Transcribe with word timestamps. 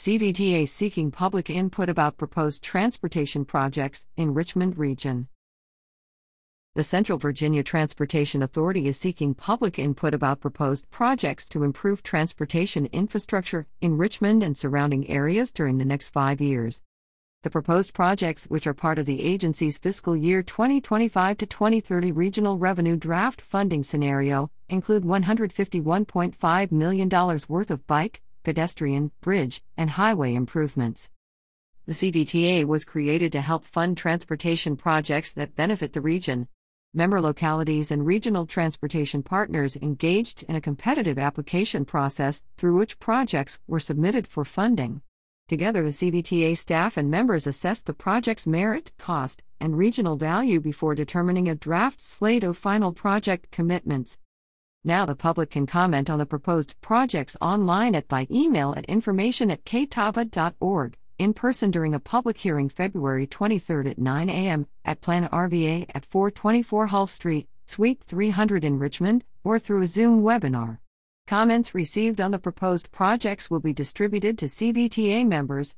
CVTA 0.00 0.66
seeking 0.66 1.10
public 1.10 1.50
input 1.50 1.90
about 1.90 2.16
proposed 2.16 2.62
transportation 2.62 3.44
projects 3.44 4.06
in 4.16 4.32
Richmond 4.32 4.78
Region. 4.78 5.28
The 6.74 6.82
Central 6.82 7.18
Virginia 7.18 7.62
Transportation 7.62 8.42
Authority 8.42 8.86
is 8.86 8.96
seeking 8.96 9.34
public 9.34 9.78
input 9.78 10.14
about 10.14 10.40
proposed 10.40 10.88
projects 10.88 11.46
to 11.50 11.64
improve 11.64 12.02
transportation 12.02 12.86
infrastructure 12.86 13.66
in 13.82 13.98
Richmond 13.98 14.42
and 14.42 14.56
surrounding 14.56 15.06
areas 15.10 15.52
during 15.52 15.76
the 15.76 15.84
next 15.84 16.08
five 16.08 16.40
years. 16.40 16.82
The 17.42 17.50
proposed 17.50 17.92
projects, 17.92 18.46
which 18.46 18.66
are 18.66 18.72
part 18.72 18.98
of 18.98 19.04
the 19.04 19.22
agency's 19.22 19.76
fiscal 19.76 20.16
year 20.16 20.42
2025 20.42 21.36
to 21.36 21.44
2030 21.44 22.10
regional 22.12 22.56
revenue 22.56 22.96
draft 22.96 23.42
funding 23.42 23.84
scenario, 23.84 24.50
include 24.70 25.02
$151.5 25.02 26.72
million 26.72 27.38
worth 27.50 27.70
of 27.70 27.86
bike, 27.86 28.22
pedestrian, 28.42 29.10
bridge, 29.20 29.62
and 29.76 29.90
highway 29.90 30.34
improvements. 30.34 31.08
The 31.86 31.92
CVTA 31.92 32.64
was 32.66 32.84
created 32.84 33.32
to 33.32 33.40
help 33.40 33.64
fund 33.64 33.96
transportation 33.96 34.76
projects 34.76 35.32
that 35.32 35.56
benefit 35.56 35.92
the 35.92 36.00
region. 36.00 36.48
Member 36.94 37.20
localities 37.20 37.90
and 37.90 38.06
regional 38.06 38.46
transportation 38.46 39.22
partners 39.22 39.76
engaged 39.76 40.42
in 40.44 40.56
a 40.56 40.60
competitive 40.60 41.18
application 41.18 41.84
process 41.84 42.42
through 42.56 42.76
which 42.76 42.98
projects 42.98 43.58
were 43.66 43.80
submitted 43.80 44.26
for 44.26 44.44
funding. 44.44 45.02
Together, 45.48 45.82
the 45.82 45.88
CVTA 45.88 46.56
staff 46.56 46.96
and 46.96 47.10
members 47.10 47.46
assessed 47.46 47.86
the 47.86 47.92
project's 47.92 48.46
merit, 48.46 48.92
cost, 48.98 49.42
and 49.58 49.76
regional 49.76 50.16
value 50.16 50.60
before 50.60 50.94
determining 50.94 51.48
a 51.48 51.56
draft 51.56 52.00
slate 52.00 52.44
of 52.44 52.56
final 52.56 52.92
project 52.92 53.50
commitments. 53.50 54.16
Now 54.82 55.04
the 55.04 55.14
public 55.14 55.50
can 55.50 55.66
comment 55.66 56.08
on 56.08 56.18
the 56.18 56.24
proposed 56.24 56.74
projects 56.80 57.36
online 57.42 57.94
at 57.94 58.08
by 58.08 58.26
email 58.30 58.72
at 58.74 58.86
information 58.86 59.50
at 59.50 59.64
cvtava.org 59.64 60.96
in 61.18 61.34
person 61.34 61.70
during 61.70 61.94
a 61.94 62.00
public 62.00 62.38
hearing 62.38 62.70
February 62.70 63.26
23 63.26 63.90
at 63.90 63.98
9 63.98 64.30
a.m. 64.30 64.66
at 64.86 65.02
Plan 65.02 65.28
RVA 65.28 65.84
at 65.94 66.06
424 66.06 66.86
Hull 66.86 67.06
Street, 67.06 67.46
Suite 67.66 68.02
300 68.04 68.64
in 68.64 68.78
Richmond, 68.78 69.22
or 69.44 69.58
through 69.58 69.82
a 69.82 69.86
Zoom 69.86 70.22
webinar. 70.22 70.78
Comments 71.26 71.74
received 71.74 72.18
on 72.18 72.30
the 72.30 72.38
proposed 72.38 72.90
projects 72.90 73.50
will 73.50 73.60
be 73.60 73.74
distributed 73.74 74.38
to 74.38 74.46
CVTA 74.46 75.26
members, 75.26 75.76